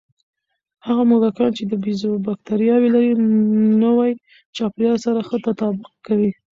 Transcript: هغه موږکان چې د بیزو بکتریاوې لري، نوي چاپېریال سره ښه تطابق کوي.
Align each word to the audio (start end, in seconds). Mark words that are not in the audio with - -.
هغه 0.85 1.03
موږکان 1.09 1.51
چې 1.57 1.63
د 1.67 1.73
بیزو 1.83 2.11
بکتریاوې 2.25 2.89
لري، 2.95 3.11
نوي 3.83 4.11
چاپېریال 4.55 4.97
سره 5.05 5.19
ښه 5.27 5.37
تطابق 5.45 5.91
کوي. 6.07 6.31